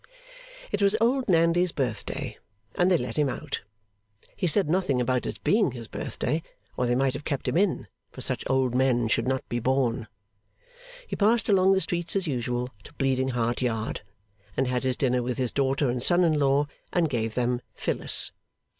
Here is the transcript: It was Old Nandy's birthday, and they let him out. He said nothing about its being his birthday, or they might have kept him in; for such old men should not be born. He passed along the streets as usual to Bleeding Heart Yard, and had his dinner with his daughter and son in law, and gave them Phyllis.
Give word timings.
It 0.71 0.81
was 0.81 0.95
Old 0.99 1.29
Nandy's 1.29 1.71
birthday, 1.71 2.39
and 2.73 2.89
they 2.89 2.97
let 2.97 3.19
him 3.19 3.29
out. 3.29 3.61
He 4.35 4.47
said 4.47 4.67
nothing 4.67 4.99
about 4.99 5.27
its 5.27 5.37
being 5.37 5.73
his 5.73 5.87
birthday, 5.87 6.41
or 6.75 6.87
they 6.87 6.95
might 6.95 7.13
have 7.13 7.23
kept 7.23 7.47
him 7.47 7.55
in; 7.55 7.85
for 8.11 8.21
such 8.21 8.43
old 8.49 8.73
men 8.73 9.07
should 9.09 9.27
not 9.27 9.47
be 9.47 9.59
born. 9.59 10.07
He 11.05 11.15
passed 11.15 11.49
along 11.49 11.73
the 11.73 11.81
streets 11.81 12.15
as 12.15 12.25
usual 12.25 12.71
to 12.83 12.93
Bleeding 12.93 13.27
Heart 13.27 13.61
Yard, 13.61 14.01
and 14.57 14.65
had 14.67 14.81
his 14.85 14.97
dinner 14.97 15.21
with 15.21 15.37
his 15.37 15.51
daughter 15.51 15.87
and 15.87 16.01
son 16.01 16.23
in 16.23 16.39
law, 16.39 16.65
and 16.91 17.07
gave 17.07 17.35
them 17.35 17.61
Phyllis. 17.75 18.31